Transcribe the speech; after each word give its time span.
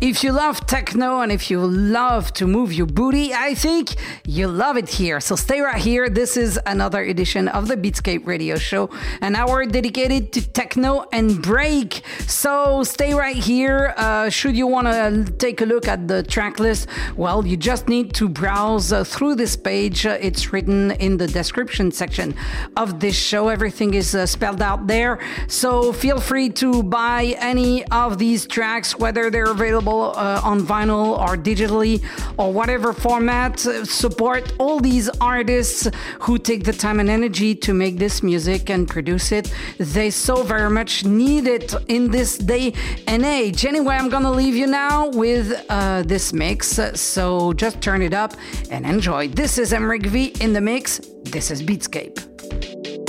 If 0.00 0.24
you 0.24 0.32
love 0.32 0.64
techno 0.64 1.20
and 1.20 1.30
if 1.30 1.50
you 1.50 1.60
love 1.60 2.32
to 2.32 2.46
move 2.46 2.72
your 2.72 2.86
booty, 2.86 3.34
I 3.34 3.54
think 3.54 3.96
you 4.24 4.48
love 4.48 4.78
it 4.78 4.88
here. 4.88 5.20
So 5.20 5.36
stay 5.36 5.60
right 5.60 5.76
here. 5.76 6.08
This 6.08 6.38
is 6.38 6.58
another 6.64 7.02
edition 7.02 7.48
of 7.48 7.68
the 7.68 7.76
Beatscape 7.76 8.26
radio 8.26 8.56
show, 8.56 8.88
an 9.20 9.36
hour 9.36 9.66
dedicated 9.66 10.32
to 10.32 10.48
techno 10.48 11.04
and 11.12 11.42
break. 11.42 12.02
So 12.26 12.82
stay 12.82 13.12
right 13.12 13.36
here. 13.36 13.92
Uh, 13.98 14.30
should 14.30 14.56
you 14.56 14.66
want 14.66 14.86
to 14.86 15.30
take 15.36 15.60
a 15.60 15.66
look 15.66 15.86
at 15.86 16.08
the 16.08 16.22
track 16.22 16.58
list, 16.58 16.88
well, 17.14 17.46
you 17.46 17.58
just 17.58 17.86
need 17.86 18.14
to 18.14 18.26
browse 18.26 18.94
uh, 18.94 19.04
through 19.04 19.34
this 19.34 19.54
page. 19.54 20.06
Uh, 20.06 20.16
it's 20.18 20.50
written 20.50 20.92
in 20.92 21.18
the 21.18 21.26
description 21.26 21.92
section 21.92 22.34
of 22.74 23.00
this 23.00 23.14
show. 23.14 23.48
Everything 23.48 23.92
is 23.92 24.14
uh, 24.14 24.24
spelled 24.24 24.62
out 24.62 24.86
there. 24.86 25.18
So 25.46 25.92
feel 25.92 26.20
free 26.20 26.48
to 26.52 26.82
buy 26.82 27.36
any 27.38 27.84
of 27.88 28.16
these 28.16 28.46
tracks, 28.46 28.96
whether 28.96 29.28
they're 29.28 29.50
available 29.50 29.89
available 29.90 30.18
uh, 30.18 30.40
on 30.42 30.60
vinyl 30.60 31.18
or 31.18 31.36
digitally 31.36 32.02
or 32.36 32.52
whatever 32.52 32.92
format. 32.92 33.58
Support 33.60 34.52
all 34.58 34.80
these 34.80 35.08
artists 35.20 35.88
who 36.20 36.38
take 36.38 36.64
the 36.64 36.72
time 36.72 37.00
and 37.00 37.10
energy 37.10 37.54
to 37.56 37.74
make 37.74 37.98
this 37.98 38.22
music 38.22 38.70
and 38.70 38.88
produce 38.88 39.32
it. 39.32 39.52
They 39.78 40.10
so 40.10 40.42
very 40.42 40.70
much 40.70 41.04
need 41.04 41.46
it 41.46 41.74
in 41.88 42.10
this 42.10 42.38
day 42.38 42.74
and 43.06 43.24
age. 43.24 43.64
Anyway, 43.64 43.94
I'm 43.94 44.08
gonna 44.08 44.32
leave 44.32 44.54
you 44.54 44.66
now 44.66 45.08
with 45.08 45.52
uh, 45.68 46.02
this 46.02 46.32
mix. 46.32 46.80
So 46.94 47.52
just 47.54 47.80
turn 47.80 48.02
it 48.02 48.14
up 48.14 48.34
and 48.70 48.86
enjoy. 48.86 49.28
This 49.28 49.58
is 49.58 49.72
Emeric 49.72 50.06
V 50.06 50.32
in 50.40 50.52
the 50.52 50.60
mix. 50.60 51.00
This 51.24 51.50
is 51.50 51.62
Beatscape. 51.62 52.99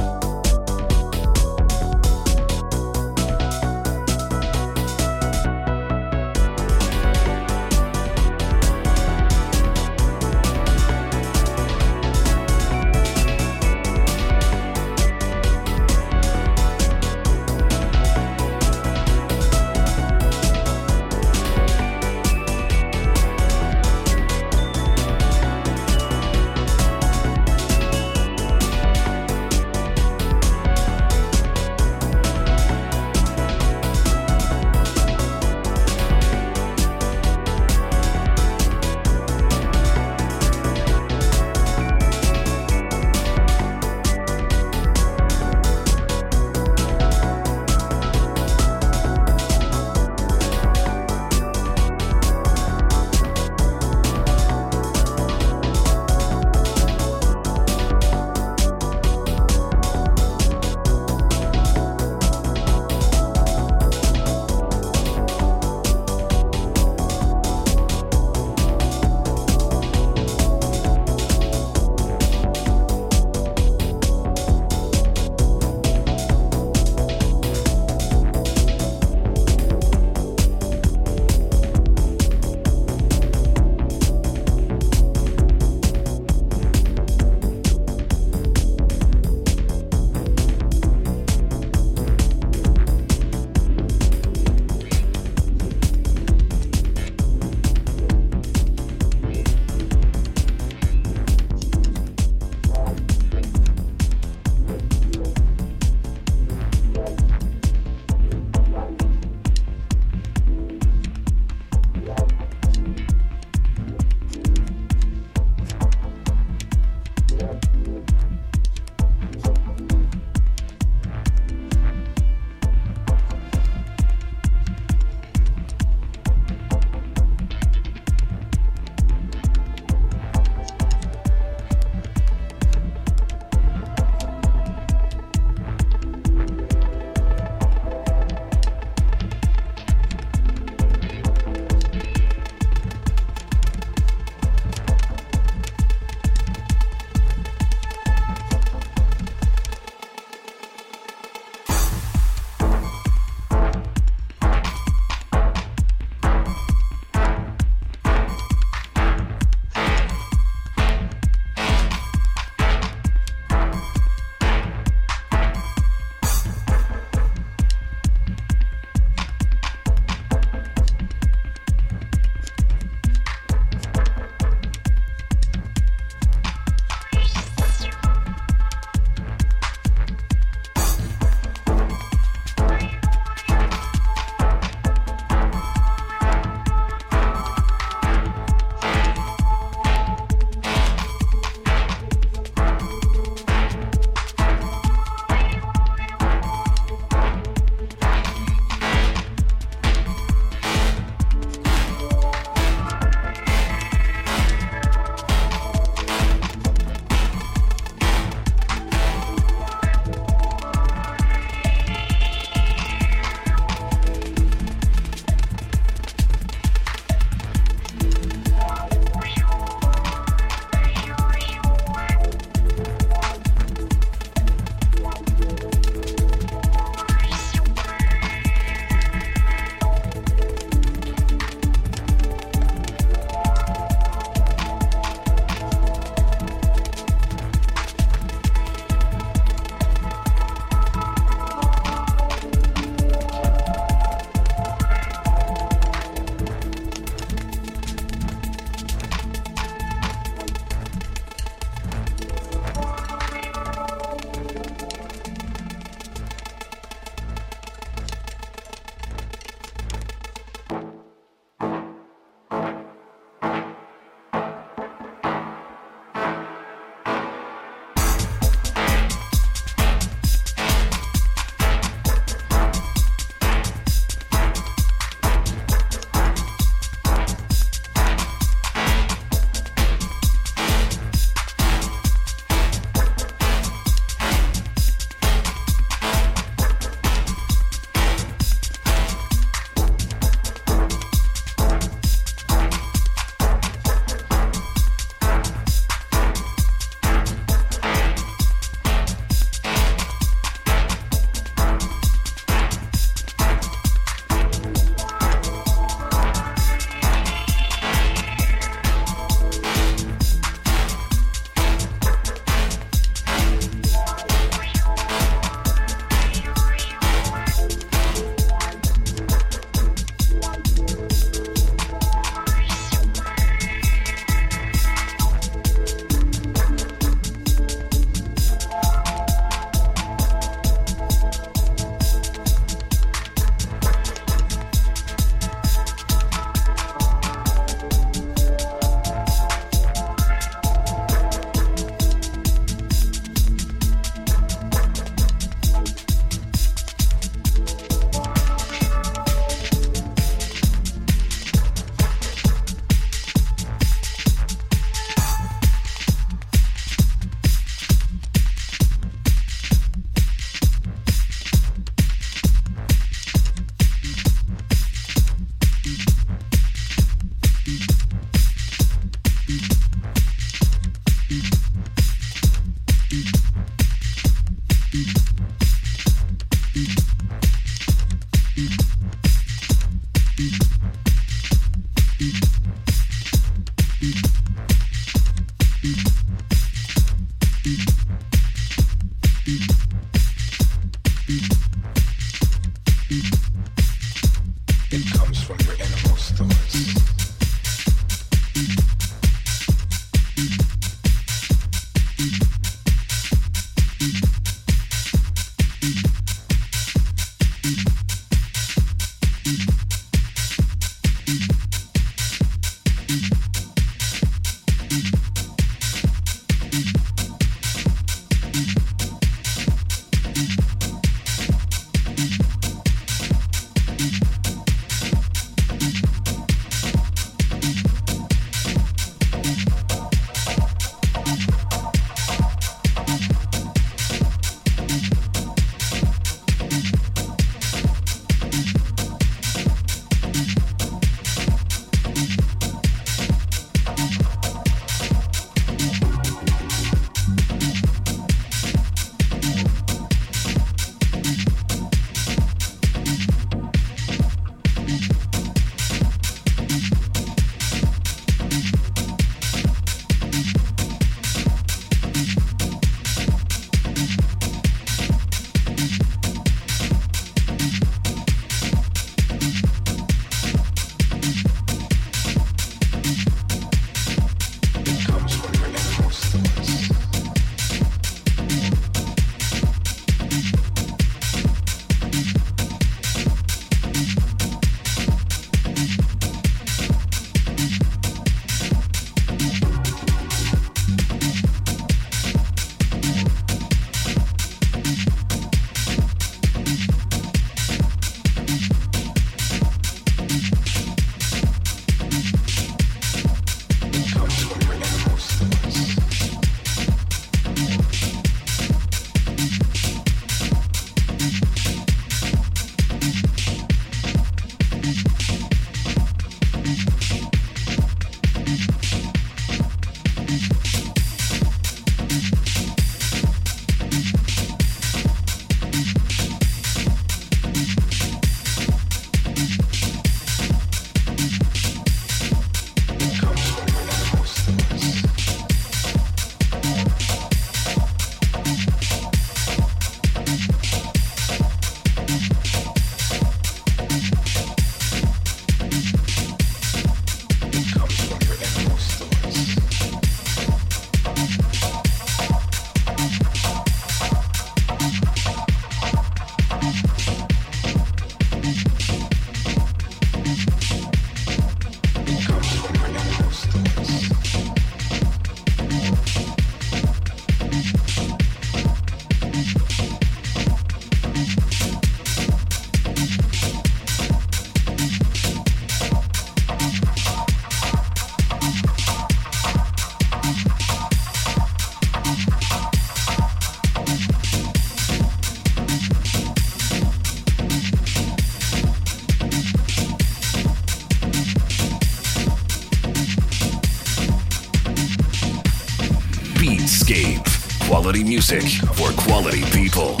Music 598.21 598.69
for 598.75 598.91
quality 598.91 599.41
people. 599.45 600.00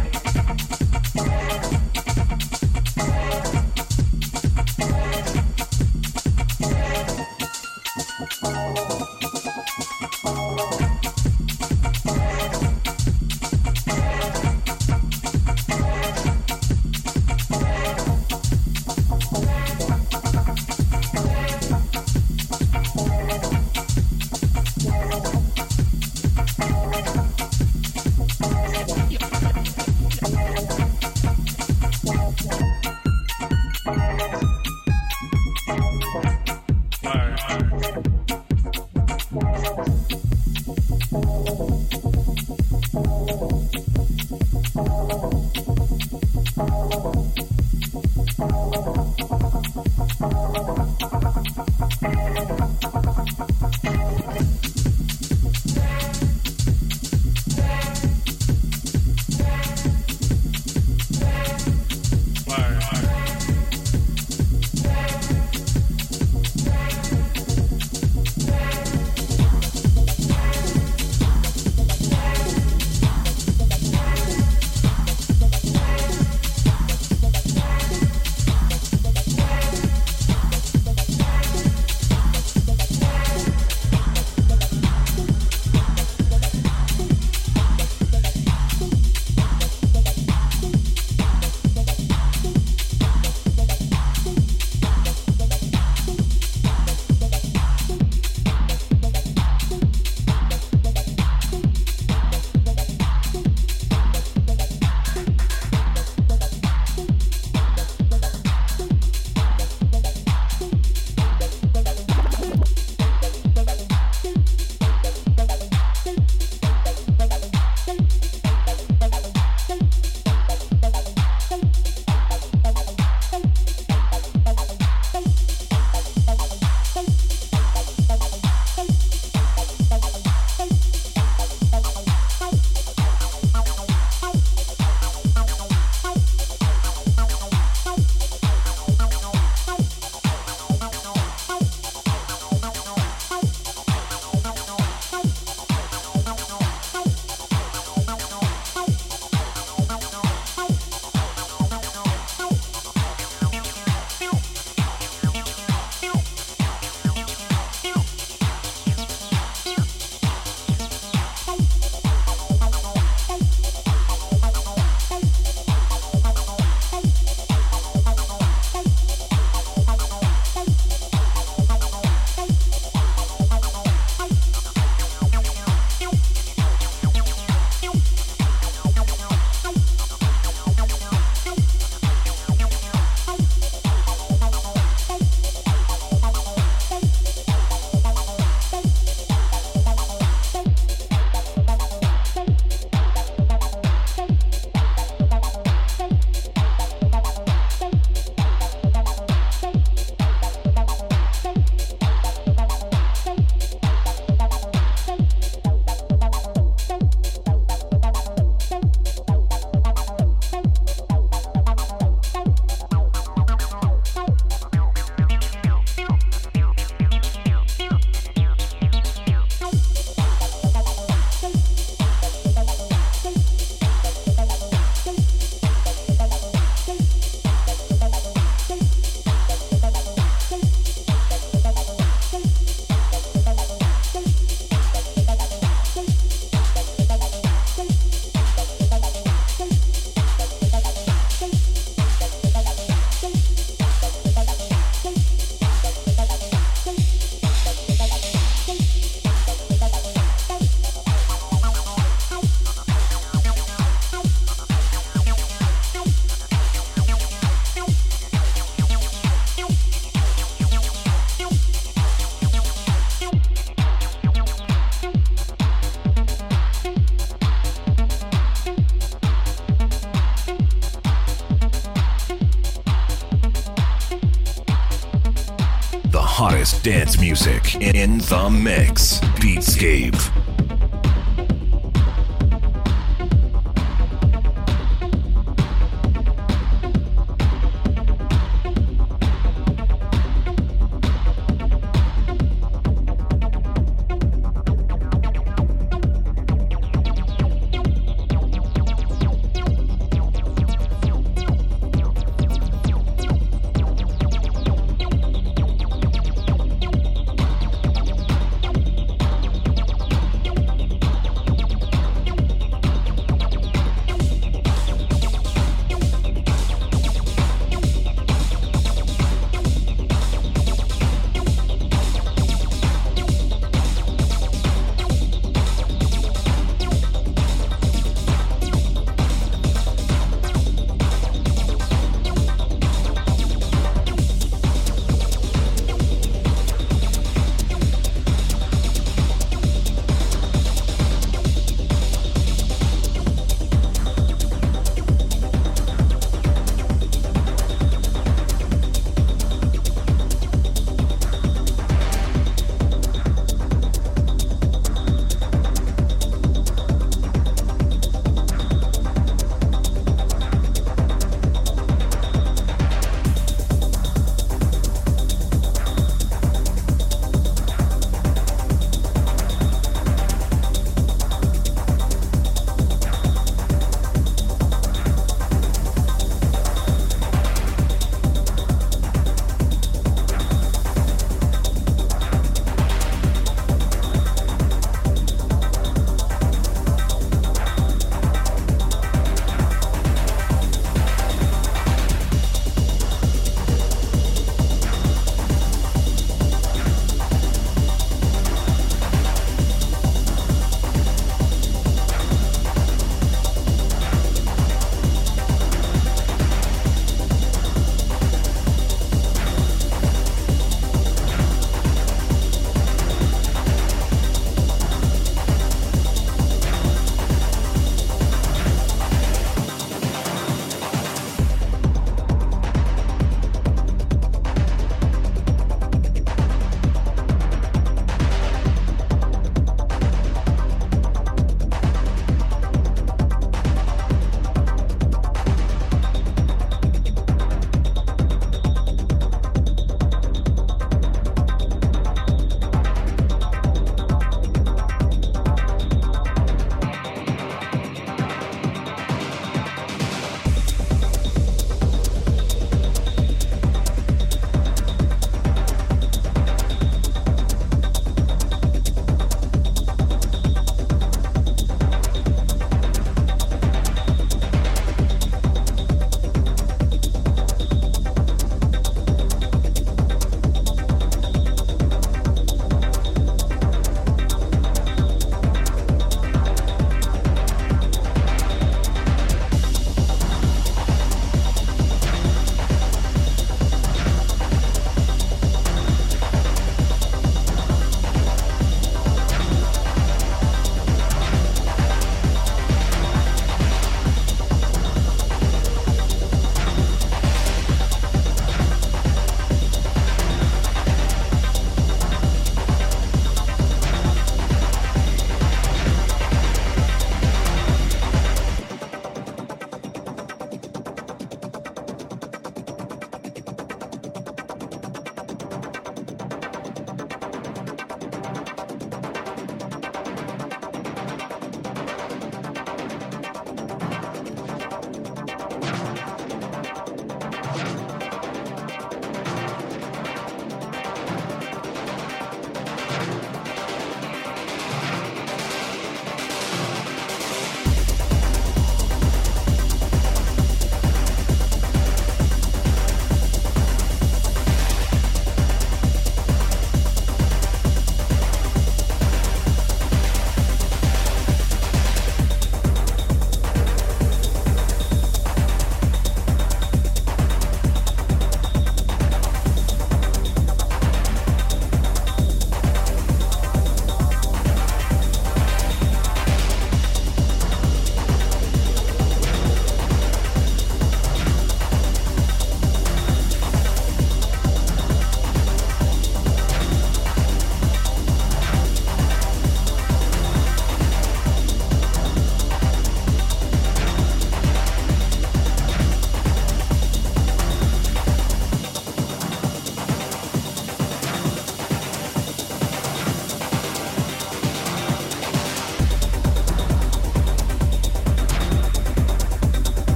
hottest 276.71 276.83
dance 276.83 277.19
music 277.19 277.75
in 277.75 278.17
the 278.19 278.49
mix. 278.49 279.19
Beatscape. 279.39 280.30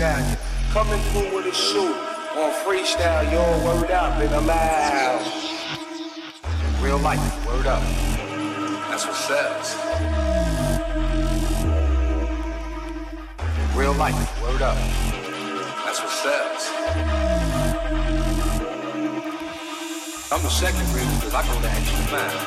Coming 0.00 0.98
through 1.12 1.36
with 1.36 1.44
a 1.44 1.54
suit 1.54 1.94
on 2.34 2.50
freestyle, 2.64 3.30
yo, 3.30 3.42
word 3.66 3.90
up 3.90 4.18
the 4.18 4.40
mouth. 4.40 5.20
Real 6.80 6.96
life, 7.00 7.46
word 7.46 7.66
up. 7.66 7.82
That's 8.88 9.04
what 9.04 9.14
sells. 9.14 9.76
Real 13.76 13.92
life, 13.92 14.16
word 14.40 14.62
up. 14.62 14.78
That's 15.84 16.00
what 16.00 16.08
sells. 16.08 16.70
I'm 20.32 20.42
the 20.42 20.48
second 20.48 20.80
reason 20.94 21.14
because 21.16 21.34
I 21.34 21.42
go 21.46 21.60
the 21.60 21.68
extra 21.68 22.00
mile. 22.10 22.40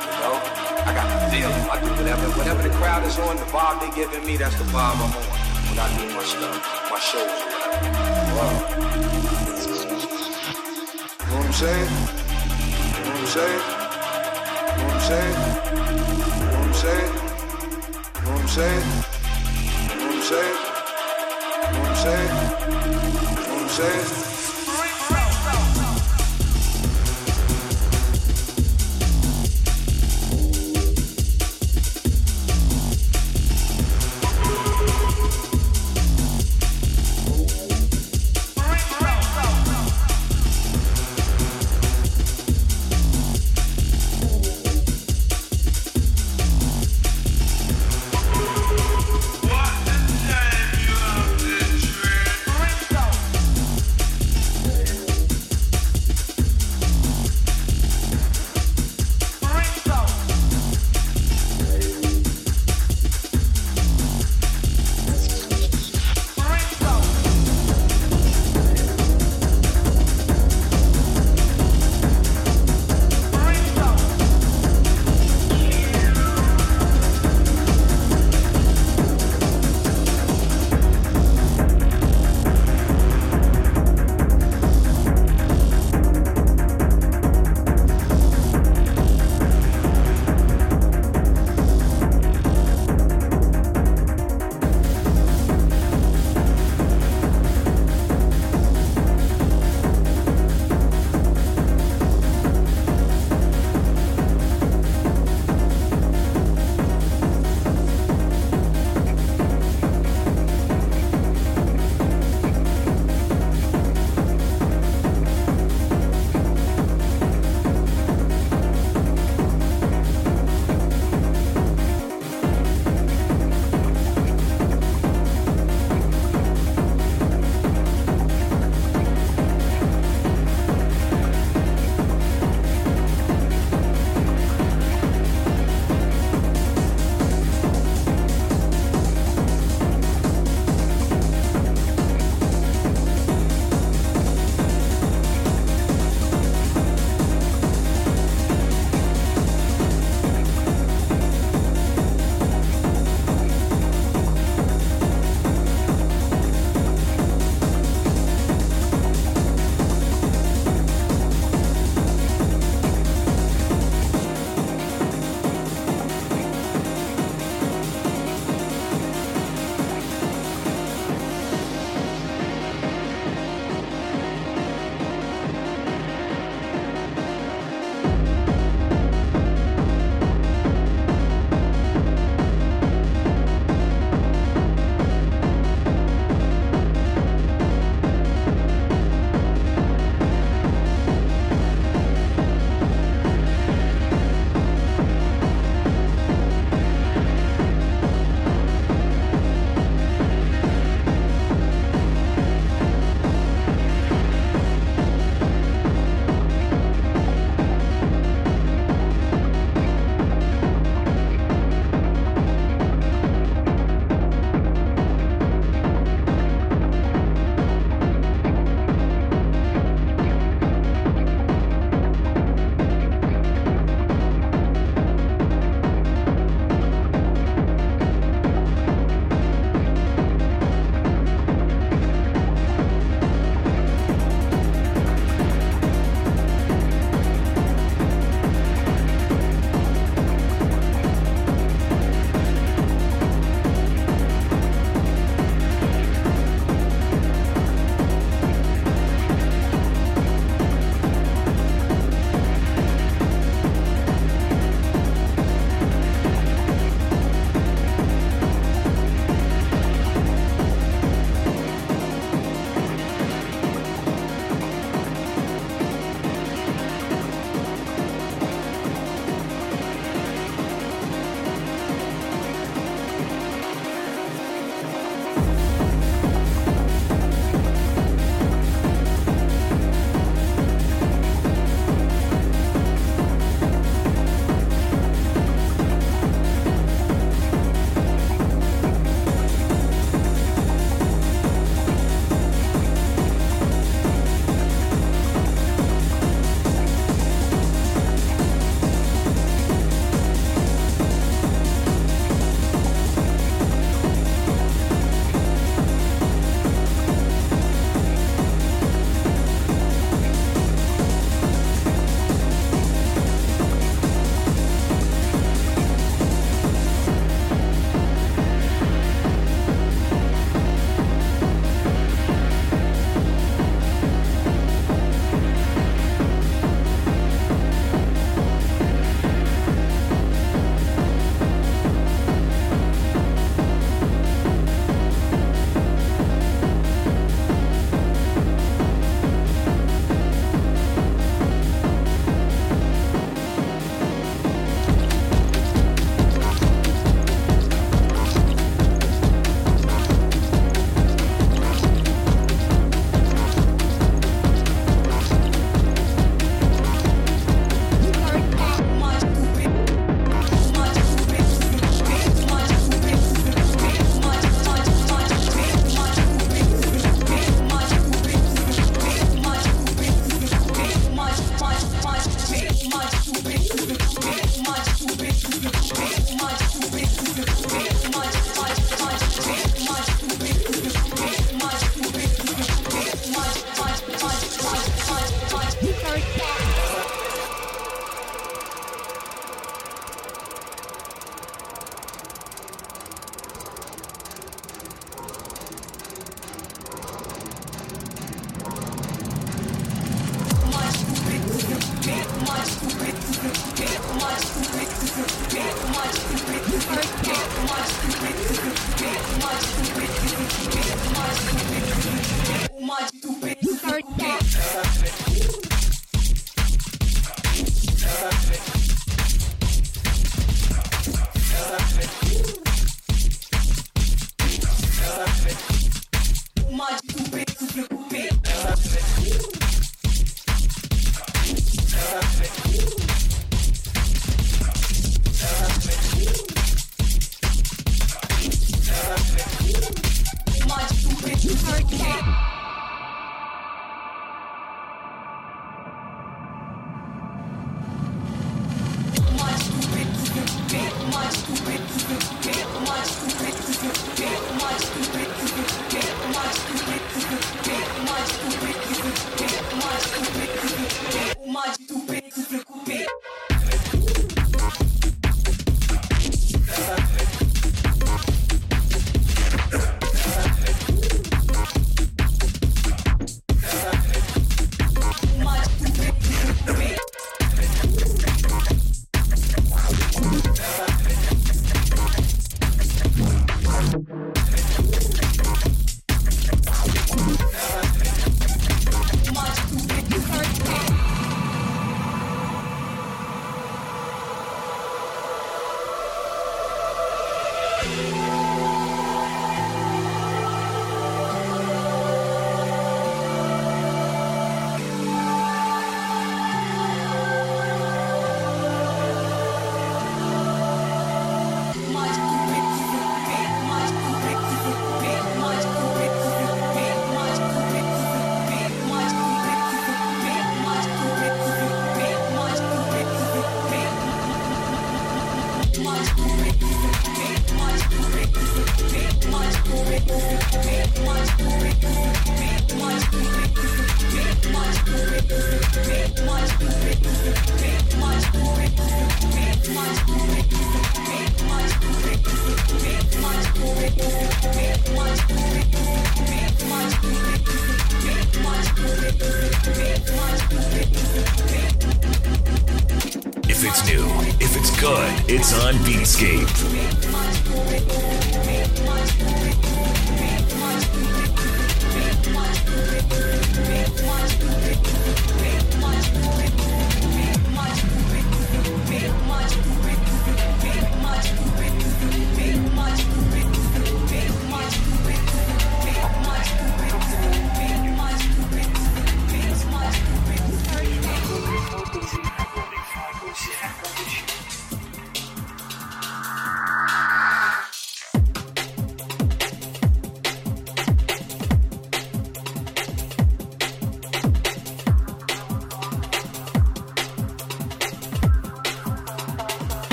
You 0.00 0.20
know? 0.24 0.40
I 0.86 0.94
got 0.94 1.06
the 1.12 1.36
feeling. 1.36 1.52
I 1.68 1.78
do 1.78 1.90
whatever, 1.90 2.26
whatever 2.38 2.62
the 2.62 2.74
crowd 2.76 3.04
is 3.04 3.18
on, 3.18 3.36
the 3.36 3.42
vibe 3.42 3.80
they 3.80 3.94
giving 3.94 4.26
me, 4.26 4.38
that's 4.38 4.56
the 4.56 4.64
vibe 4.64 4.94
I'm 4.94 5.12
on. 5.12 5.45
What 5.76 5.84
I'm 11.44 11.52
saying? 11.52 11.90
What 13.04 13.16
I'm 13.16 13.26
saying? 13.26 13.60
What 14.76 14.94
I'm 14.94 15.00
saying? 15.00 15.36
What 18.24 18.32
I'm 18.32 18.48
saying? 18.48 18.86
What 19.84 20.10
I'm 20.10 20.22
saying? 20.22 20.56
What 21.74 21.84
I'm 21.84 21.96
saying? 21.96 22.30
What 23.36 23.60
I'm 23.60 23.68
saying? 23.68 24.25